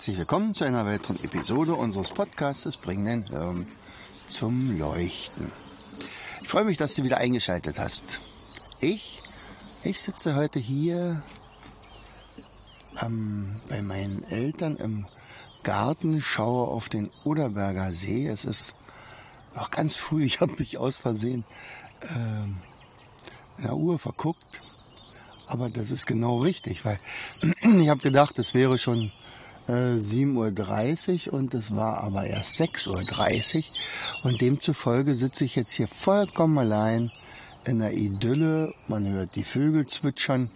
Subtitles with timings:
[0.00, 3.66] Herzlich willkommen zu einer weiteren Episode unseres Podcasts Bring dein Hirn
[4.26, 5.52] zum Leuchten.
[6.40, 8.18] Ich freue mich, dass du wieder eingeschaltet hast.
[8.80, 9.18] Ich,
[9.84, 11.22] ich sitze heute hier
[13.02, 15.06] ähm, bei meinen Eltern im
[15.64, 18.26] Garten, schaue auf den Oderberger See.
[18.26, 18.74] Es ist
[19.54, 21.44] noch ganz früh, ich habe mich aus Versehen
[22.16, 22.56] ähm,
[23.58, 24.62] in der Uhr verguckt.
[25.46, 26.98] Aber das ist genau richtig, weil
[27.60, 29.12] ich habe gedacht, es wäre schon
[29.70, 33.64] 7.30 Uhr und es war aber erst 6.30 Uhr
[34.24, 37.12] und demzufolge sitze ich jetzt hier vollkommen allein
[37.64, 38.74] in der Idylle.
[38.88, 40.50] Man hört die Vögel zwitschern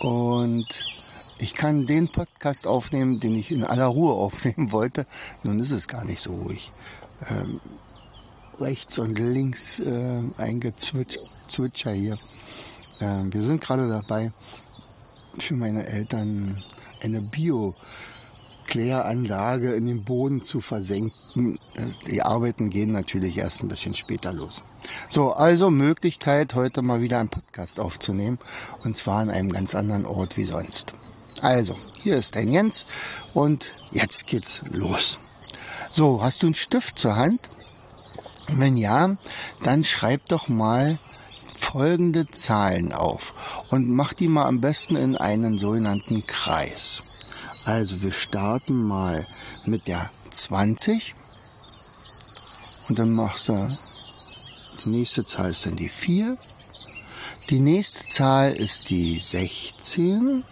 [0.00, 0.66] und
[1.38, 5.06] ich kann den Podcast aufnehmen, den ich in aller Ruhe aufnehmen wollte.
[5.44, 6.72] Nun ist es gar nicht so ruhig.
[7.30, 7.60] Ähm,
[8.60, 12.18] rechts und links äh, eingezwitscher hier.
[13.00, 14.32] Ähm, wir sind gerade dabei,
[15.38, 16.64] für meine Eltern
[17.02, 17.74] eine Bio
[18.68, 21.58] Kläranlage in den Boden zu versenken.
[22.06, 24.62] Die Arbeiten gehen natürlich erst ein bisschen später los.
[25.08, 28.38] So, also Möglichkeit, heute mal wieder einen Podcast aufzunehmen.
[28.84, 30.92] Und zwar an einem ganz anderen Ort wie sonst.
[31.40, 32.84] Also, hier ist dein Jens
[33.32, 35.18] und jetzt geht's los.
[35.90, 37.48] So, hast du einen Stift zur Hand?
[38.48, 39.16] Wenn ja,
[39.62, 40.98] dann schreib doch mal
[41.56, 43.34] folgende Zahlen auf
[43.70, 47.02] und mach die mal am besten in einen sogenannten Kreis.
[47.68, 49.26] Also wir starten mal
[49.66, 51.14] mit der 20
[52.88, 53.76] und dann machst du,
[54.82, 56.38] die nächste Zahl ist dann die 4,
[57.50, 60.44] die nächste Zahl ist die 16,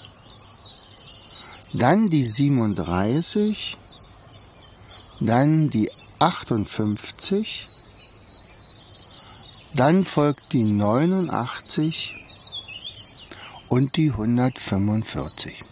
[1.73, 3.79] dann die 37,
[5.19, 7.67] dann die 58,
[9.73, 12.15] dann folgt die 89
[13.69, 15.65] und die 145.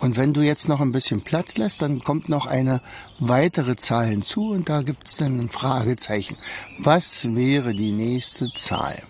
[0.00, 2.80] Und wenn du jetzt noch ein bisschen Platz lässt, dann kommt noch eine
[3.18, 6.36] weitere Zahl hinzu und da gibt es dann ein Fragezeichen.
[6.78, 9.02] Was wäre die nächste Zahl?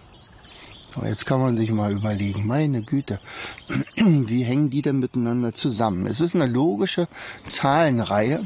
[0.94, 3.20] So, jetzt kann man sich mal überlegen, meine Güte,
[3.96, 6.06] wie hängen die denn miteinander zusammen?
[6.06, 7.08] Es ist eine logische
[7.46, 8.44] Zahlenreihe,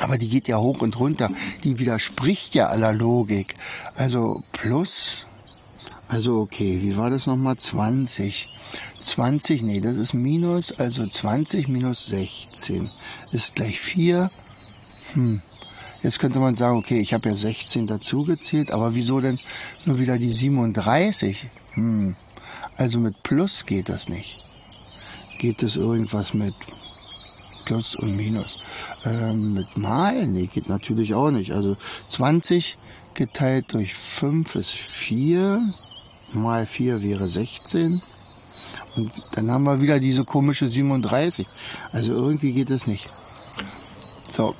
[0.00, 1.30] aber die geht ja hoch und runter.
[1.62, 3.54] Die widerspricht ja aller Logik.
[3.94, 5.26] Also plus,
[6.08, 7.56] also okay, wie war das nochmal?
[7.56, 8.48] 20.
[9.02, 12.90] 20, nee, das ist Minus, also 20 minus 16
[13.32, 14.30] ist gleich 4.
[15.14, 15.42] Hm.
[16.02, 19.38] Jetzt könnte man sagen, okay, ich habe ja 16 dazugezählt, aber wieso denn
[19.84, 21.48] nur wieder die 37?
[21.74, 22.16] Hm.
[22.76, 24.42] Also mit Plus geht das nicht.
[25.38, 26.54] Geht es irgendwas mit
[27.66, 28.62] Plus und Minus?
[29.04, 30.26] Ähm, mit Mal?
[30.26, 31.52] Nee, geht natürlich auch nicht.
[31.52, 31.76] Also
[32.08, 32.78] 20
[33.14, 35.74] geteilt durch 5 ist 4.
[36.32, 38.00] Mal 4 wäre 16.
[38.96, 41.46] Und dann haben wir wieder diese komische 37.
[41.92, 43.08] Also irgendwie geht es nicht.
[44.30, 44.54] So.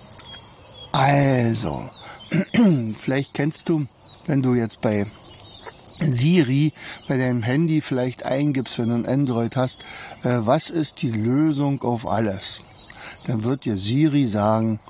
[0.93, 1.91] Also.
[3.01, 3.87] vielleicht kennst du,
[4.27, 5.07] wenn du jetzt bei
[6.01, 6.73] Siri
[7.09, 9.81] bei deinem Handy vielleicht eingibst, wenn du ein Android hast,
[10.23, 12.63] äh, was ist die Lösung auf alles?
[13.27, 14.81] Dann wird dir Siri sagen,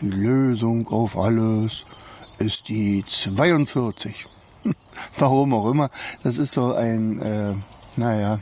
[0.00, 1.84] die Lösung auf alles
[2.38, 4.26] ist die 42.
[5.18, 5.90] Warum auch immer.
[6.22, 7.54] Das ist so ein, äh,
[7.96, 8.40] naja,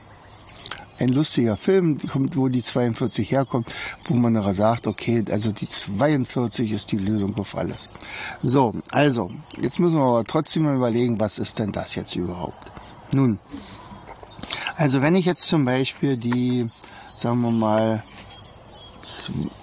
[0.99, 1.99] ein lustiger Film,
[2.35, 3.75] wo die 42 herkommt,
[4.07, 7.89] wo man aber sagt, okay, also die 42 ist die Lösung auf alles.
[8.43, 9.31] So, also,
[9.61, 12.73] jetzt müssen wir aber trotzdem mal überlegen, was ist denn das jetzt überhaupt?
[13.13, 13.39] Nun,
[14.77, 16.69] also wenn ich jetzt zum Beispiel die,
[17.15, 18.03] sagen wir mal,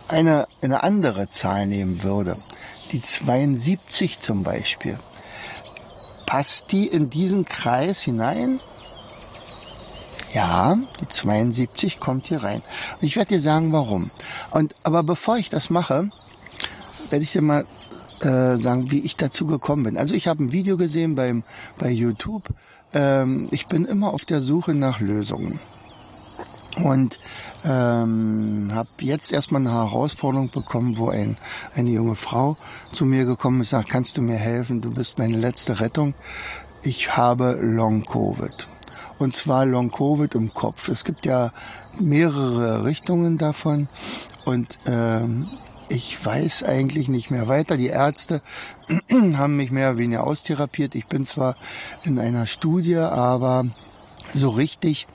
[0.08, 2.38] eine, eine andere Zahl nehmen würde,
[2.92, 4.98] die 72 zum Beispiel,
[6.26, 8.60] passt die in diesen Kreis hinein?
[10.34, 12.64] Ja, die 72 kommt hier rein.
[13.00, 14.10] Und ich werde dir sagen, warum.
[14.52, 16.10] Und aber bevor ich das mache,
[17.10, 17.66] werde ich dir mal
[18.22, 19.98] äh, sagen, wie ich dazu gekommen bin.
[19.98, 21.44] Also ich habe ein Video gesehen beim
[21.78, 22.50] bei YouTube.
[22.94, 25.60] Ähm, ich bin immer auf der Suche nach Lösungen
[26.78, 27.20] und
[27.64, 31.38] ähm, habe jetzt erstmal eine Herausforderung bekommen, wo ein,
[31.76, 32.58] eine junge Frau
[32.92, 34.82] zu mir gekommen ist, sagt, kannst du mir helfen?
[34.82, 36.16] Du bist meine letzte Rettung.
[36.82, 38.68] Ich habe Long Covid.
[39.24, 40.90] Und zwar Long Covid im Kopf.
[40.90, 41.52] Es gibt ja
[41.98, 43.88] mehrere Richtungen davon
[44.46, 45.48] und ähm,
[45.88, 47.78] ich weiß eigentlich nicht mehr weiter.
[47.78, 48.42] Die Ärzte
[49.12, 50.96] haben mich mehr oder weniger austherapiert.
[50.96, 51.56] Ich bin zwar
[52.04, 53.66] in einer Studie, aber
[54.34, 55.08] so richtig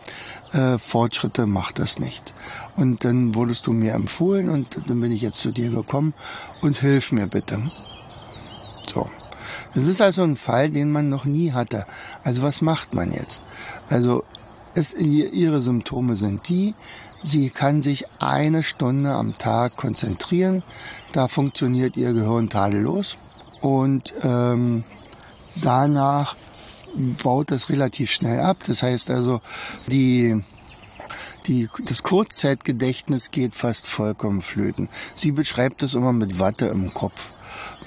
[0.53, 2.33] äh, Fortschritte macht das nicht.
[2.77, 6.15] Und dann wurdest du mir empfohlen und dann bin ich jetzt zu dir gekommen
[6.63, 7.71] und hilf mir bitte.
[8.93, 9.09] So.
[9.79, 11.87] Das ist also ein Fall, den man noch nie hatte.
[12.25, 13.45] Also was macht man jetzt?
[13.89, 14.25] Also
[14.75, 16.75] es, ihre Symptome sind die,
[17.23, 20.65] sie kann sich eine Stunde am Tag konzentrieren.
[21.13, 23.19] Da funktioniert ihr Gehirn tadellos.
[23.61, 24.83] Und ähm,
[25.55, 26.35] danach
[27.23, 28.65] baut das relativ schnell ab.
[28.67, 29.41] Das heißt also,
[29.87, 30.43] die
[31.47, 34.89] die, das Kurzzeitgedächtnis geht fast vollkommen flöten.
[35.15, 37.33] Sie beschreibt es immer mit Watte im Kopf.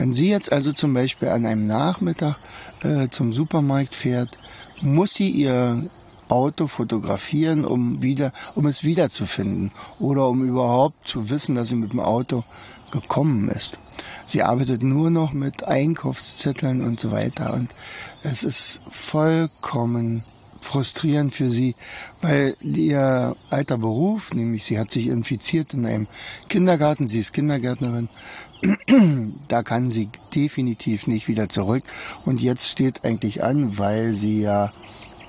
[0.02, 2.38] Wenn sie jetzt also zum Beispiel an einem Nachmittag
[2.82, 4.36] äh, zum Supermarkt fährt,
[4.82, 5.92] muss sie ihr
[6.28, 9.70] Auto fotografieren, um wieder, um es wiederzufinden
[10.00, 12.44] oder um überhaupt zu wissen, dass sie mit dem Auto
[12.90, 13.78] gekommen ist.
[14.26, 17.70] Sie arbeitet nur noch mit Einkaufszetteln und so weiter und
[18.24, 20.24] es ist vollkommen
[20.62, 21.76] frustrierend für sie,
[22.22, 26.08] weil ihr alter Beruf, nämlich sie hat sich infiziert in einem
[26.50, 28.10] Kindergarten, sie ist Kindergärtnerin,
[29.48, 31.84] da kann sie definitiv nicht wieder zurück.
[32.26, 34.72] Und jetzt steht eigentlich an, weil sie ja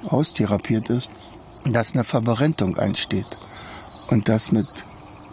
[0.04, 1.10] austherapiert ist,
[1.64, 3.26] dass eine Verberentung ansteht.
[4.08, 4.66] Und das mit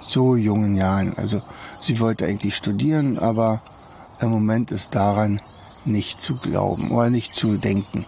[0.03, 1.13] so jungen Jahren.
[1.17, 1.41] Also
[1.79, 3.61] sie wollte eigentlich studieren, aber
[4.21, 5.41] im Moment ist daran
[5.85, 8.05] nicht zu glauben oder nicht zu denken.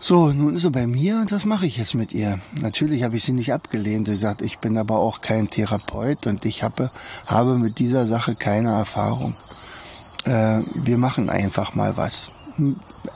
[0.00, 2.38] So, nun ist sie bei mir und was mache ich jetzt mit ihr?
[2.60, 4.06] Natürlich habe ich sie nicht abgelehnt.
[4.06, 6.92] Sie sagt, ich bin aber auch kein Therapeut und ich habe,
[7.26, 9.36] habe mit dieser Sache keine Erfahrung.
[10.24, 12.30] Äh, wir machen einfach mal was.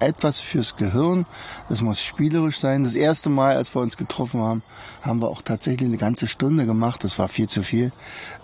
[0.00, 1.24] Etwas fürs Gehirn.
[1.68, 2.82] Das muss spielerisch sein.
[2.82, 4.62] Das erste Mal, als wir uns getroffen haben,
[5.02, 7.04] haben wir auch tatsächlich eine ganze Stunde gemacht.
[7.04, 7.92] Das war viel zu viel.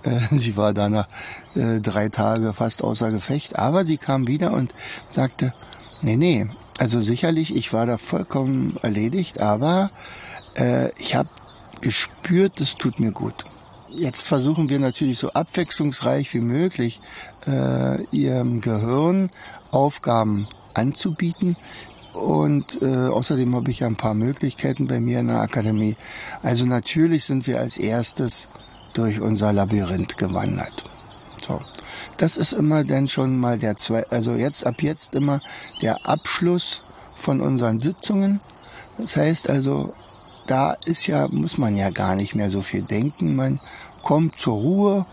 [0.05, 1.09] Äh, sie war da nach
[1.57, 3.59] äh, drei Tage fast außer Gefecht.
[3.59, 4.73] Aber sie kam wieder und
[5.11, 5.53] sagte,
[6.03, 6.47] nee, nee,
[6.79, 9.91] also sicherlich, ich war da vollkommen erledigt, aber
[10.57, 11.29] äh, ich habe
[11.81, 13.45] gespürt, das tut mir gut.
[13.91, 17.01] Jetzt versuchen wir natürlich so abwechslungsreich wie möglich
[17.47, 19.31] äh, ihrem Gehirn
[19.71, 21.57] Aufgaben anzubieten.
[22.13, 25.97] Und äh, außerdem habe ich ja ein paar Möglichkeiten bei mir in der Akademie.
[26.43, 28.47] Also natürlich sind wir als erstes
[28.93, 30.85] durch unser Labyrinth gewandert.
[32.19, 35.41] Das ist immer dann schon mal der zwei, also jetzt ab jetzt immer
[35.81, 36.85] der Abschluss
[37.17, 38.41] von unseren Sitzungen.
[38.97, 39.93] Das heißt also,
[40.49, 43.37] da ist ja, muss man ja gar nicht mehr so viel denken.
[43.37, 43.61] Man
[44.03, 45.07] kommt zur Ruhe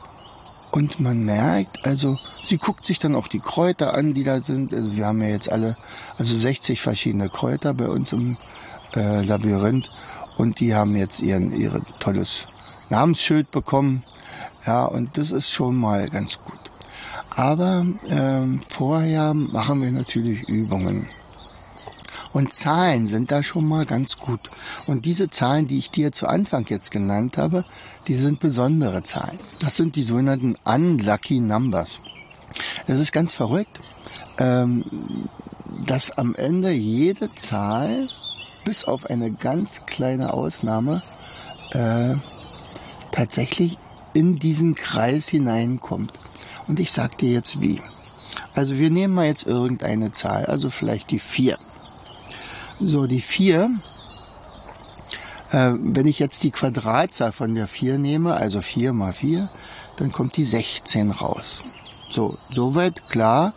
[0.72, 4.74] und man merkt, also sie guckt sich dann auch die Kräuter an, die da sind.
[4.74, 5.78] Also wir haben ja jetzt alle,
[6.18, 8.38] also 60 verschiedene Kräuter bei uns im
[8.96, 9.90] äh, Labyrinth
[10.38, 12.48] und die haben jetzt ihren, ihre tolles
[12.90, 14.04] Namensschild bekommen.
[14.66, 16.65] Ja, und das ist schon mal ganz gut.
[17.36, 21.08] Aber ähm, vorher machen wir natürlich Übungen.
[22.32, 24.52] Und Zahlen sind da schon mal ganz gut.
[24.88, 27.64] Und diese Zahlen, die ich dir zu Anfang jetzt genannt habe,
[28.08, 29.40] die sind besondere Zahlen.
[29.60, 32.00] Das sind die sogenannten Unlucky Numbers.
[32.88, 33.80] Das ist ganz verrückt,
[34.38, 34.84] ähm,
[35.86, 38.10] dass am Ende jede Zahl,
[38.64, 41.04] bis auf eine ganz kleine Ausnahme,
[41.72, 42.16] äh,
[43.12, 43.78] tatsächlich
[44.14, 46.14] in diesen Kreis hineinkommt.
[46.68, 47.82] Und ich sag dir jetzt wie.
[48.54, 51.58] Also wir nehmen mal jetzt irgendeine Zahl, also vielleicht die 4.
[52.80, 53.70] So, die 4,
[55.52, 59.50] äh, wenn ich jetzt die Quadratzahl von der 4 nehme, also 4 mal 4,
[59.98, 61.64] dann kommt die 16 raus.
[62.10, 63.54] So, soweit klar.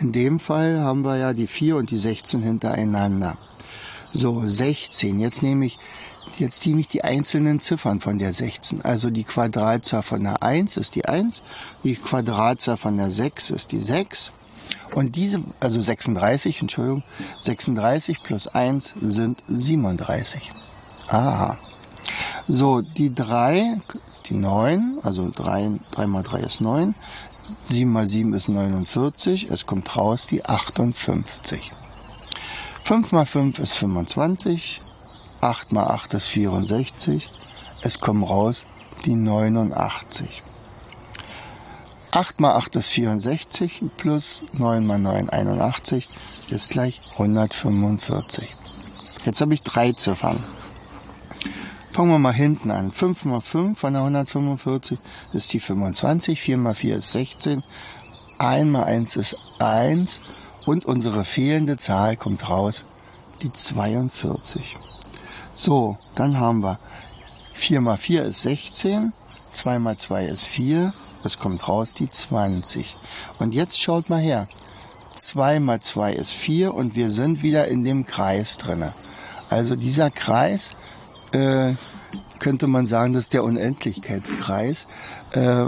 [0.00, 3.36] In dem Fall haben wir ja die 4 und die 16 hintereinander.
[4.12, 5.20] So, 16.
[5.20, 5.78] Jetzt nehme ich
[6.38, 8.82] Jetzt nehme ich die einzelnen Ziffern von der 16.
[8.82, 11.42] Also die Quadratzahl von der 1 ist die 1,
[11.84, 14.32] die Quadratzahl von der 6 ist die 6.
[14.94, 17.02] Und diese, also 36, Entschuldigung,
[17.40, 20.52] 36 plus 1 sind 37.
[21.08, 21.58] Aha.
[22.48, 26.94] So, die 3 ist die 9, also 3, 3 mal 3 ist 9,
[27.68, 31.72] 7 mal 7 ist 49, es kommt raus die 58.
[32.82, 34.80] 5 mal 5 ist 25,
[35.44, 37.28] 8 mal 8 ist 64.
[37.82, 38.64] Es kommen raus
[39.04, 40.42] die 89.
[42.12, 46.08] 8 mal 8 ist 64 plus 9 mal 9 81
[46.48, 48.56] ist gleich 145.
[49.26, 50.42] Jetzt habe ich drei Ziffern.
[51.92, 52.90] Fangen wir mal hinten an.
[52.90, 54.98] 5 mal 5 von der 145
[55.34, 57.62] ist die 25, 4 mal 4 ist 16,
[58.38, 60.20] 1 mal 1 ist 1
[60.64, 62.86] und unsere fehlende Zahl kommt raus,
[63.42, 64.78] die 42.
[65.54, 66.78] So, dann haben wir
[67.52, 69.12] 4 mal 4 ist 16,
[69.52, 70.92] 2 mal 2 ist 4,
[71.24, 72.96] es kommt raus die 20.
[73.38, 74.48] Und jetzt schaut mal her.
[75.14, 78.92] 2 mal 2 ist 4 und wir sind wieder in dem Kreis drinne.
[79.48, 80.72] Also dieser Kreis,
[81.32, 81.74] äh,
[82.40, 84.86] könnte man sagen, das ist der Unendlichkeitskreis.
[85.32, 85.66] Äh,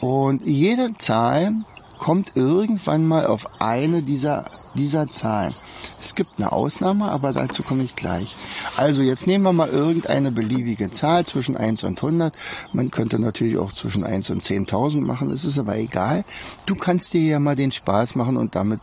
[0.00, 1.54] und jede Zahl
[1.98, 4.44] kommt irgendwann mal auf eine dieser,
[4.76, 5.54] dieser Zahlen.
[6.00, 8.34] Es gibt eine Ausnahme, aber dazu komme ich gleich.
[8.76, 12.34] Also jetzt nehmen wir mal irgendeine beliebige Zahl zwischen 1 und 100.
[12.72, 16.24] Man könnte natürlich auch zwischen 1 und 10.000 machen, es ist aber egal.
[16.66, 18.80] Du kannst dir ja mal den Spaß machen und damit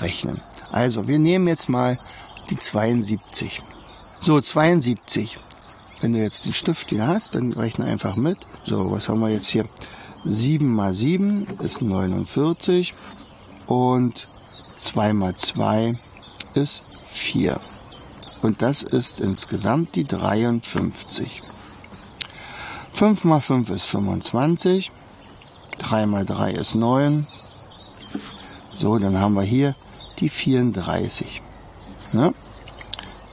[0.00, 0.40] rechnen.
[0.70, 1.98] Also wir nehmen jetzt mal
[2.50, 3.60] die 72.
[4.18, 5.38] So, 72.
[6.00, 8.38] Wenn du jetzt die Stift hier hast, dann rechne einfach mit.
[8.64, 9.66] So, was haben wir jetzt hier?
[10.24, 12.94] 7 mal 7 ist 49
[13.66, 14.28] und
[14.84, 15.98] 2 mal 2
[16.54, 17.60] ist 4.
[18.42, 21.42] Und das ist insgesamt die 53.
[22.92, 24.90] 5 mal 5 ist 25.
[25.78, 27.26] 3 mal 3 ist 9.
[28.78, 29.74] So, dann haben wir hier
[30.18, 31.40] die 34.
[32.12, 32.34] Ne?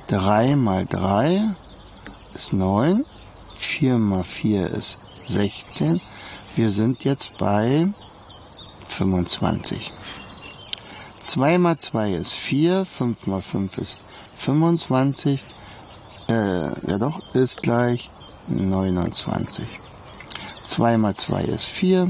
[0.07, 1.55] 3 mal 3
[2.33, 3.05] ist 9.
[3.55, 6.01] 4 mal 4 ist 16.
[6.55, 7.89] Wir sind jetzt bei
[8.87, 9.91] 25.
[11.29, 13.99] 2 mal 2 ist 4, 5 mal 5 ist
[14.35, 15.43] 25,
[16.27, 18.09] äh, ja doch, ist gleich
[18.47, 19.63] 29.
[20.65, 22.09] 2 mal 2 ist 4,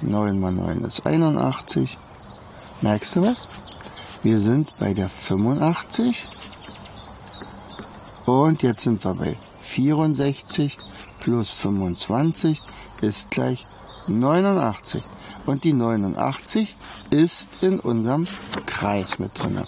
[0.00, 1.98] 9 mal 9 ist 81.
[2.82, 3.48] Merkst du was?
[4.22, 6.24] Wir sind bei der 85
[8.26, 10.76] und jetzt sind wir bei 64
[11.18, 12.62] plus 25
[13.00, 13.66] ist gleich
[14.06, 15.02] 89.
[15.46, 16.76] Und die 89
[17.10, 18.26] ist in unserem
[18.66, 19.60] Kreis mit drin.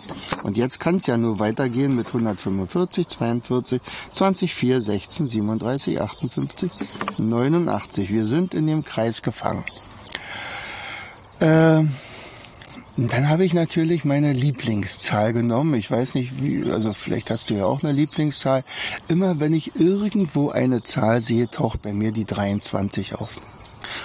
[0.43, 3.81] Und jetzt kann es ja nur weitergehen mit 145, 42,
[4.13, 6.73] 20, 4, 16, 37, 58,
[7.19, 8.13] 89.
[8.13, 9.65] Wir sind in dem Kreis gefangen.
[11.39, 11.85] Äh,
[13.01, 15.75] dann habe ich natürlich meine Lieblingszahl genommen.
[15.75, 18.65] Ich weiß nicht, wie, also vielleicht hast du ja auch eine Lieblingszahl.
[19.07, 23.41] Immer wenn ich irgendwo eine Zahl sehe, taucht bei mir die 23 auf.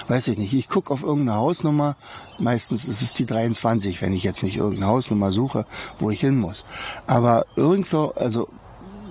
[0.08, 0.52] Weiß ich nicht.
[0.52, 1.96] Ich gucke auf irgendeine Hausnummer.
[2.38, 5.66] Meistens ist es die 23, wenn ich jetzt nicht irgendeine Hausnummer suche,
[5.98, 6.64] wo ich hin muss.
[7.06, 8.48] Aber irgendwo, also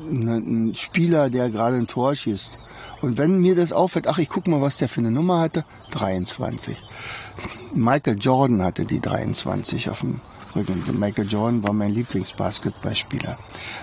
[0.10, 2.52] ein Spieler, der gerade ein Tor schießt.
[3.02, 5.66] Und wenn mir das auffällt, ach, ich gucke mal, was der für eine Nummer hatte,
[5.92, 6.78] 23.
[7.74, 10.22] Michael Jordan hatte die 23 auf dem
[10.56, 10.84] Rücken.
[11.00, 13.38] Michael Jordan war mein Lieblingsbasketballspieler.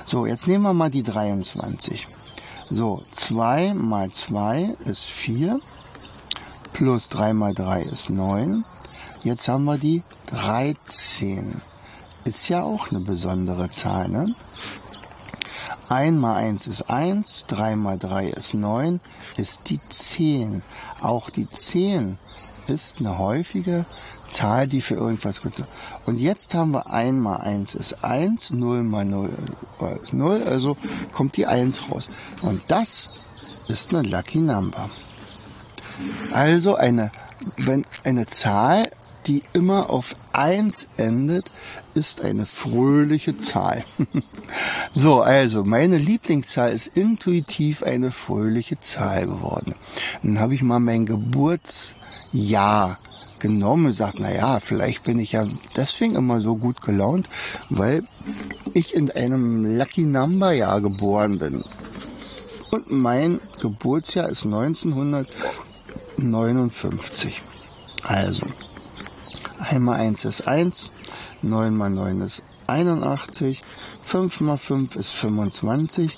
[0.05, 2.07] So, jetzt nehmen wir mal die 23.
[2.71, 5.61] So, 2 mal 2 ist 4,
[6.81, 8.65] plus 3 mal 3 ist 9.
[9.23, 11.61] Jetzt haben wir die 13.
[12.25, 14.35] Ist ja auch eine besondere Zahl, ne?
[15.91, 18.99] 1 mal 1 ist 1, 3 mal 3 ist 9,
[19.37, 20.63] ist die 10.
[21.03, 22.17] Auch die 10
[22.67, 23.85] ist eine häufige
[24.31, 25.69] Zahl, die für irgendwas gut ist.
[26.07, 29.29] Und jetzt haben wir 1 mal 1 ist 1, 0 mal 0
[30.03, 30.79] ist 0, also
[31.13, 32.09] kommt die 1 raus.
[32.41, 33.11] Und das
[33.69, 34.89] ist eine Lucky Number.
[36.33, 37.11] Also eine,
[37.57, 38.90] wenn eine Zahl,
[39.26, 41.50] die immer auf 1 endet,
[41.95, 43.85] ist eine fröhliche Zahl.
[44.95, 49.75] so, also meine Lieblingszahl ist intuitiv eine fröhliche Zahl geworden.
[50.23, 51.95] Dann habe ich mal mein Geburts
[52.33, 52.99] ja
[53.40, 57.28] genommen und sagt, na ja, vielleicht bin ich ja deswegen immer so gut gelaunt,
[57.71, 58.04] weil
[58.75, 61.64] ich in einem Lucky Number Jahr geboren bin.
[62.71, 64.45] Und mein Geburtsjahr ist
[66.21, 67.43] 1959.
[68.07, 68.47] Also,
[69.59, 70.91] 1 mal 1 ist 1,
[71.43, 73.62] 9 mal 9 ist 81,
[74.03, 76.17] 5 mal 5 ist 25,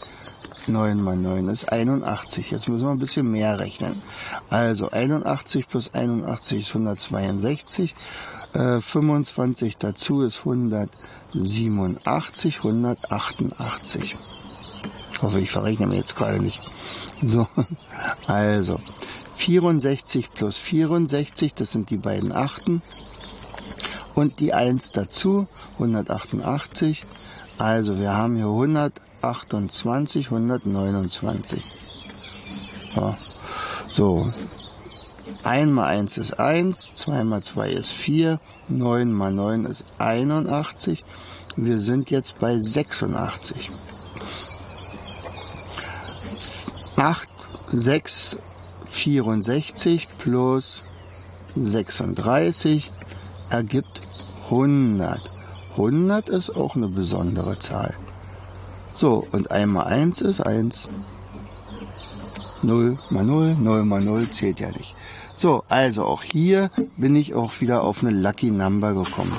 [0.67, 2.51] 9 mal 9 ist 81.
[2.51, 4.03] Jetzt müssen wir ein bisschen mehr rechnen.
[4.51, 7.95] Also 81 plus 81 ist 162.
[8.55, 14.17] Äh, 25 dazu ist 187, 188.
[15.13, 16.61] Ich hoffe, ich verrechne mir jetzt gerade nicht.
[17.21, 17.47] So,
[18.27, 18.81] also
[19.37, 22.83] 64 plus 64, das sind die beiden Achten.
[24.15, 27.05] Und die 1 dazu, 188.
[27.59, 31.63] Also wir haben hier 100 128, 129.
[32.97, 33.17] Ja.
[33.85, 34.33] So.
[35.45, 41.05] 1 mal 1 ist 1, 2 mal 2 ist 4, 9 mal 9 ist 81.
[41.57, 43.71] Wir sind jetzt bei 86.
[46.97, 47.29] 8,
[47.69, 48.39] 6,
[48.93, 50.85] 64 plus
[51.57, 52.91] 36
[53.51, 54.01] ergibt
[54.45, 55.21] 100.
[55.73, 57.95] 100 ist auch eine besondere Zahl.
[58.95, 60.89] So, und einmal eins ist eins.
[62.63, 64.95] Null mal null, null mal null zählt ja nicht.
[65.35, 69.37] So, also auch hier bin ich auch wieder auf eine Lucky Number gekommen.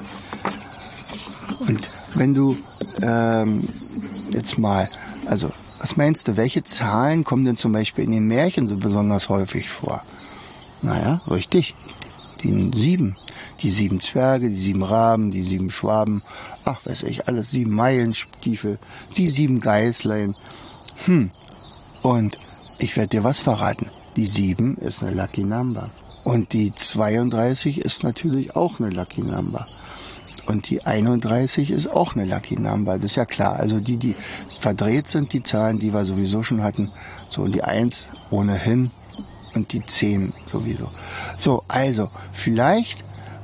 [1.60, 2.58] Und wenn du
[3.02, 3.70] ähm,
[4.32, 4.90] jetzt mal,
[5.28, 5.52] also
[5.84, 9.70] was meinst du, welche Zahlen kommen denn zum Beispiel in den Märchen so besonders häufig
[9.70, 10.02] vor?
[10.82, 11.76] Naja, richtig.
[12.42, 13.18] Die sieben.
[13.62, 16.24] Die sieben Zwerge, die sieben Raben, die sieben Schwaben,
[16.64, 18.80] ach weiß ich, alles sieben Meilenstiefel,
[19.18, 20.36] die sieben Geißlein.
[21.04, 21.32] Hm.
[22.02, 22.38] Und
[22.80, 23.92] ich werde dir was verraten.
[24.16, 25.90] Die sieben ist eine Lucky Number.
[26.24, 29.68] Und die 32 ist natürlich auch eine Lucky Number.
[30.46, 33.58] Und die 31 ist auch eine Lucky Number, das ist ja klar.
[33.58, 34.16] Also die, die
[34.60, 36.92] verdreht sind, die Zahlen, die wir sowieso schon hatten.
[37.30, 38.92] So, und die 1 ohnehin
[39.56, 40.90] und die 10 sowieso.
[41.38, 43.04] So, also, vielleicht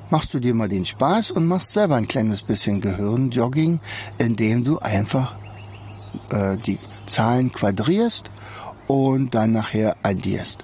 [0.09, 3.79] machst du dir mal den Spaß und machst selber ein kleines bisschen Gehirnjogging,
[4.17, 5.35] indem du einfach
[6.31, 8.29] äh, die Zahlen quadrierst
[8.87, 10.63] und dann nachher addierst.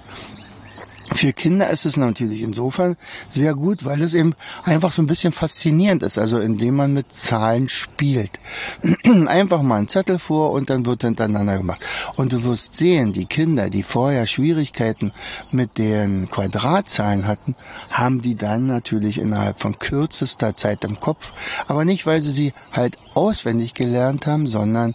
[1.16, 2.96] Für Kinder ist es natürlich insofern
[3.30, 7.10] sehr gut, weil es eben einfach so ein bisschen faszinierend ist, also indem man mit
[7.10, 8.38] Zahlen spielt.
[9.26, 11.80] Einfach mal einen Zettel vor und dann wird hintereinander gemacht.
[12.16, 15.12] Und du wirst sehen, die Kinder, die vorher Schwierigkeiten
[15.50, 17.56] mit den Quadratzahlen hatten,
[17.90, 21.32] haben die dann natürlich innerhalb von kürzester Zeit im Kopf.
[21.66, 24.94] Aber nicht, weil sie sie halt auswendig gelernt haben, sondern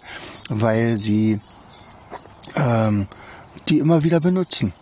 [0.49, 1.39] weil sie
[2.55, 3.07] ähm,
[3.69, 4.73] die immer wieder benutzen.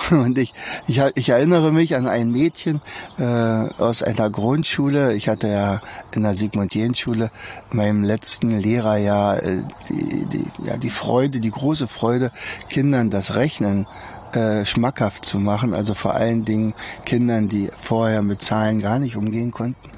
[0.10, 0.54] Und ich,
[0.86, 2.80] ich, ich erinnere mich an ein Mädchen
[3.18, 5.14] äh, aus einer Grundschule.
[5.14, 5.80] Ich hatte ja
[6.12, 7.30] in der Sigmund-Jähn-Schule
[7.70, 12.32] meinem letzten Lehrerjahr äh, die, die, ja, die Freude, die große Freude,
[12.68, 13.86] Kindern das Rechnen
[14.32, 15.74] äh, schmackhaft zu machen.
[15.74, 19.90] Also vor allen Dingen Kindern, die vorher mit Zahlen gar nicht umgehen konnten.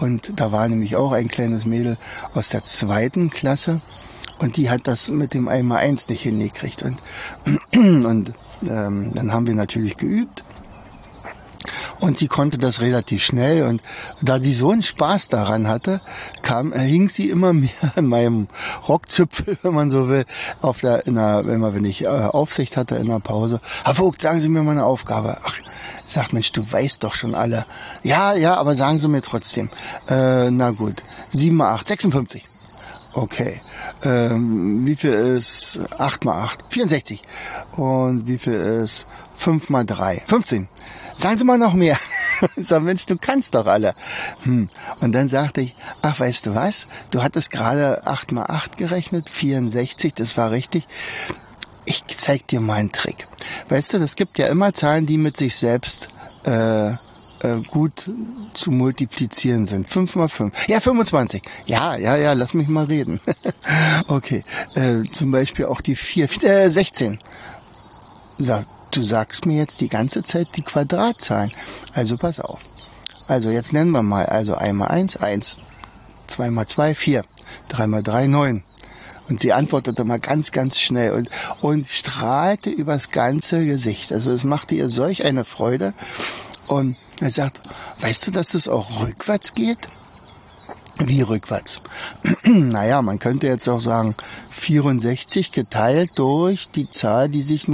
[0.00, 1.96] Und da war nämlich auch ein kleines Mädel
[2.34, 3.80] aus der zweiten Klasse.
[4.38, 6.82] Und die hat das mit dem einmal eins nicht hingekriegt.
[6.82, 6.98] Und,
[8.04, 10.44] und ähm, dann haben wir natürlich geübt.
[12.00, 13.64] Und sie konnte das relativ schnell.
[13.66, 13.82] Und
[14.20, 16.00] da sie so einen Spaß daran hatte,
[16.42, 18.48] kam, äh, hing sie immer mehr an meinem
[18.86, 20.24] Rockzipfel, wenn man so will,
[20.60, 23.60] auf der, in der, wenn man, wenn ich äh, Aufsicht hatte in der Pause.
[23.84, 25.38] Herr Vogt, sagen Sie mir mal eine Aufgabe.
[25.44, 25.54] Ach,
[26.04, 27.66] sag Mensch, du weißt doch schon alle.
[28.02, 29.70] Ja, ja, aber sagen Sie mir trotzdem.
[30.08, 31.02] Äh, na gut.
[31.30, 32.48] 7 mal 8, 56.
[33.16, 33.62] Okay.
[34.04, 36.64] Ähm, wie viel ist 8 mal 8?
[36.68, 37.22] 64.
[37.76, 40.22] Und wie viel ist 5 mal 3?
[40.26, 40.68] 15.
[41.16, 41.98] Sagen Sie mal noch mehr.
[42.58, 43.94] Sag, Mensch, du kannst doch alle.
[44.42, 44.68] Hm.
[45.00, 46.88] Und dann sagte ich, ach, weißt du was?
[47.10, 50.86] Du hattest gerade 8 mal 8 gerechnet, 64, das war richtig.
[51.86, 53.26] Ich zeig dir mal einen Trick.
[53.70, 56.08] Weißt du, das gibt ja immer Zahlen, die mit sich selbst
[56.44, 56.92] äh,
[57.46, 58.10] äh, gut
[58.54, 59.88] zu multiplizieren sind.
[59.88, 60.52] 5 mal 5.
[60.68, 61.42] Ja, 25.
[61.66, 63.20] Ja, ja, ja, lass mich mal reden.
[64.08, 64.44] okay.
[64.74, 66.42] Äh, zum Beispiel auch die 4.
[66.42, 67.18] Äh, 16.
[68.38, 71.52] Sag, du sagst mir jetzt die ganze Zeit die Quadratzahlen.
[71.94, 72.60] Also pass auf.
[73.28, 74.26] Also jetzt nennen wir mal.
[74.26, 75.60] Also einmal 1, 1.
[76.26, 77.24] 2 mal 2, 4.
[77.68, 78.62] 3 mal 3, 9.
[79.28, 81.30] Und sie antwortete mal ganz, ganz schnell und,
[81.60, 84.12] und strahlte übers ganze Gesicht.
[84.12, 85.94] Also es machte ihr solch eine Freude.
[86.68, 87.60] Und er sagt,
[88.00, 89.78] weißt du, dass es auch rückwärts geht?
[90.98, 91.80] Wie rückwärts?
[92.44, 94.14] naja, man könnte jetzt auch sagen,
[94.50, 97.66] 64 geteilt durch die Zahl, die sich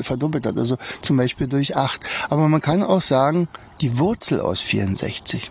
[0.00, 2.00] verdoppelt hat, also zum Beispiel durch 8.
[2.30, 3.48] Aber man kann auch sagen,
[3.80, 5.50] die Wurzel aus 64.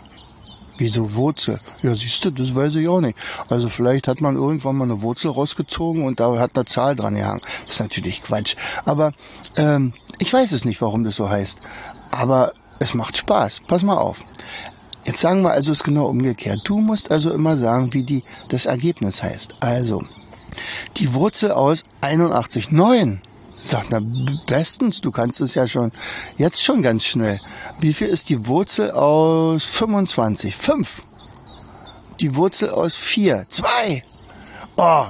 [0.78, 1.60] Wieso Wurzel?
[1.84, 3.18] Ja, siehst du, das weiß ich auch nicht.
[3.48, 7.14] Also vielleicht hat man irgendwann mal eine Wurzel rausgezogen und da hat eine Zahl dran
[7.14, 7.42] gehangen.
[7.60, 8.56] Das ist natürlich Quatsch.
[8.86, 9.12] Aber
[9.56, 11.60] ähm, ich weiß es nicht, warum das so heißt.
[12.10, 13.62] Aber es macht Spaß.
[13.68, 14.22] Pass mal auf.
[15.06, 16.60] Jetzt sagen wir also es genau umgekehrt.
[16.66, 19.56] Du musst also immer sagen, wie die, das Ergebnis heißt.
[19.62, 20.04] Also,
[20.98, 23.22] die Wurzel aus 81, 9.
[23.62, 24.02] Sagt, na,
[24.46, 25.94] bestens, du kannst es ja schon,
[26.38, 27.40] jetzt schon ganz schnell.
[27.80, 30.56] Wie viel ist die Wurzel aus 25?
[30.56, 31.04] 5.
[32.20, 34.04] Die Wurzel aus 4, 2.
[34.76, 35.06] Oh,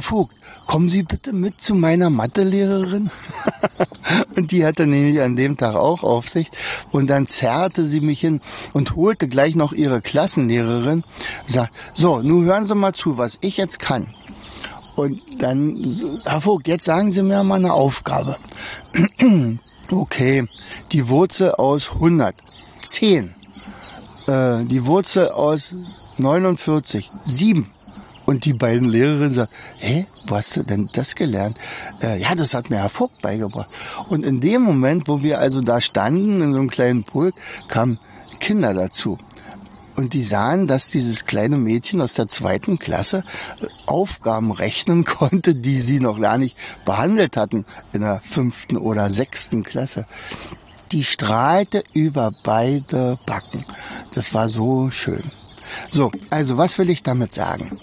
[0.00, 0.34] Vogt,
[0.66, 3.10] kommen Sie bitte mit zu meiner Mathelehrerin.
[4.36, 6.56] und die hatte nämlich an dem Tag auch Aufsicht.
[6.92, 8.40] Und dann zerrte sie mich hin
[8.72, 11.04] und holte gleich noch ihre Klassenlehrerin.
[11.46, 14.08] Sagt, so, nun hören Sie mal zu, was ich jetzt kann.
[14.96, 15.76] Und dann,
[16.24, 18.36] Herr Vogt, jetzt sagen Sie mir mal eine Aufgabe.
[19.90, 20.46] okay,
[20.92, 22.34] die Wurzel aus 100,
[22.82, 23.34] 10.
[24.26, 25.74] Äh, die Wurzel aus
[26.18, 27.73] 49, 7.
[28.26, 31.58] Und die beiden Lehrerinnen sagen, hä, wo hast du denn das gelernt?
[32.02, 33.68] Äh, ja, das hat mir Herr Vogt beigebracht.
[34.08, 37.34] Und in dem Moment, wo wir also da standen, in so einem kleinen Pulk,
[37.68, 37.98] kamen
[38.40, 39.18] Kinder dazu.
[39.96, 43.24] Und die sahen, dass dieses kleine Mädchen aus der zweiten Klasse
[43.60, 49.10] äh, Aufgaben rechnen konnte, die sie noch gar nicht behandelt hatten in der fünften oder
[49.10, 50.06] sechsten Klasse.
[50.92, 53.64] Die strahlte über beide Backen.
[54.14, 55.22] Das war so schön.
[55.90, 57.78] So, also was will ich damit sagen?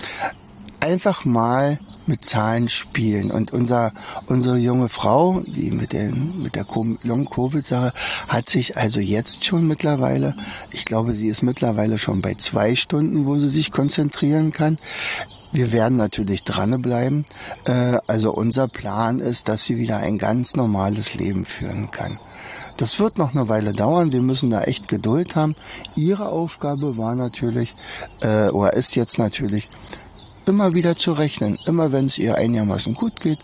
[0.80, 1.78] Einfach mal
[2.08, 3.32] mit Zahlen spielen.
[3.32, 3.92] Und unser,
[4.28, 6.66] unsere junge Frau, die mit, den, mit der
[7.04, 7.94] Long-Covid-Sache,
[8.28, 10.36] hat sich also jetzt schon mittlerweile,
[10.72, 14.78] ich glaube, sie ist mittlerweile schon bei zwei Stunden, wo sie sich konzentrieren kann.
[15.52, 17.26] Wir werden natürlich dranbleiben.
[17.66, 22.20] Äh, also unser Plan ist, dass sie wieder ein ganz normales Leben führen kann.
[22.82, 24.12] Das wird noch eine Weile dauern.
[24.12, 25.56] Wir müssen da echt Geduld haben.
[25.96, 27.76] Ihre Aufgabe war natürlich,
[28.22, 29.70] äh, oder ist jetzt natürlich,
[30.48, 31.60] immer wieder zu rechnen.
[31.67, 33.38] Immer wenn es ihr einigermaßen gut geht,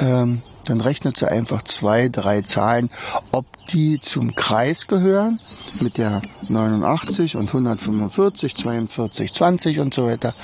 [0.00, 2.90] ähm, dann rechnet sie einfach zwei, drei Zahlen,
[3.30, 5.38] ob die zum Kreis gehören
[5.80, 10.34] mit der 89 und 145, 42, 20 und so weiter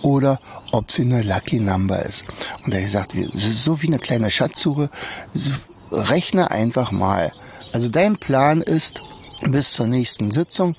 [0.00, 0.40] oder
[0.72, 2.24] ob sie eine Lucky Number ist.
[2.64, 4.88] Und er gesagt, so wie eine kleine Schatzsuche,
[5.92, 7.30] rechne einfach mal.
[7.74, 9.00] Also dein Plan ist,
[9.50, 10.76] bis zur nächsten Sitzung,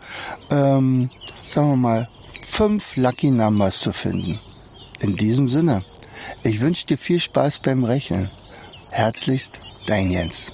[0.50, 1.10] ähm,
[1.46, 2.10] sagen wir mal,
[2.42, 4.40] fünf Lucky Numbers zu finden.
[5.02, 5.84] In diesem Sinne,
[6.42, 8.30] ich wünsche dir viel Spaß beim Rechnen.
[8.92, 10.54] Herzlichst, dein Jens.